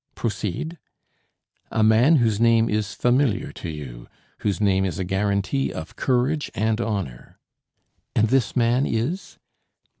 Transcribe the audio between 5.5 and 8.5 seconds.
of courage and honor." "And